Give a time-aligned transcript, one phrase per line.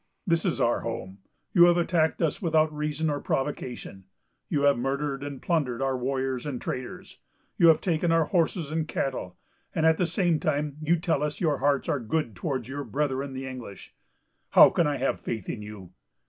[0.25, 1.19] This is our home.
[1.53, 4.05] You have attacked us without reason or provocation;
[4.49, 7.19] you have murdered and plundered our warriors and traders;
[7.55, 9.37] you have taken our horses and cattle;
[9.75, 13.33] and at the same time you tell us your hearts are good towards your brethren
[13.33, 13.93] the English.
[14.49, 15.91] How can I have faith in you?